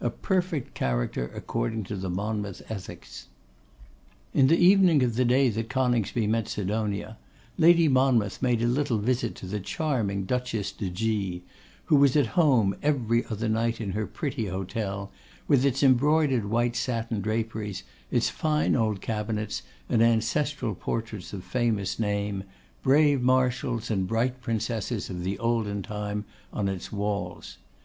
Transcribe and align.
A 0.00 0.10
perfect 0.10 0.74
character 0.74 1.30
according 1.32 1.84
to 1.84 1.94
the 1.94 2.10
Monmouth 2.10 2.60
ethics. 2.68 3.28
In 4.34 4.48
the 4.48 4.58
evening 4.58 5.04
of 5.04 5.14
the 5.14 5.24
day 5.24 5.48
that 5.48 5.68
Coningsby 5.70 6.26
met 6.26 6.48
Sidonia, 6.48 7.18
Lady 7.56 7.86
Monmouth 7.86 8.42
made 8.42 8.62
a 8.62 8.66
little 8.66 8.98
visit 8.98 9.36
to 9.36 9.46
the 9.46 9.60
charming 9.60 10.24
Duchess 10.24 10.72
de 10.72 10.90
G 10.90 11.38
t 11.38 11.44
who 11.84 11.94
was 11.94 12.16
'at 12.16 12.34
home' 12.34 12.74
every 12.82 13.24
other 13.26 13.48
night 13.48 13.80
in 13.80 13.92
her 13.92 14.08
pretty 14.08 14.46
hotel, 14.46 15.12
with 15.46 15.64
its 15.64 15.84
embroidered 15.84 16.46
white 16.46 16.74
satin 16.74 17.20
draperies, 17.20 17.84
its 18.10 18.28
fine 18.28 18.74
old 18.74 19.00
cabinets, 19.00 19.62
and 19.88 20.02
ancestral 20.02 20.74
portraits 20.74 21.32
of 21.32 21.44
famous 21.44 21.96
name, 22.00 22.42
brave 22.82 23.22
marshals 23.22 23.88
and 23.92 24.08
bright 24.08 24.40
princesses 24.40 25.08
of 25.10 25.22
the 25.22 25.38
olden 25.38 25.80
time, 25.80 26.24
on 26.52 26.68
its 26.68 26.90
walls. 26.90 27.58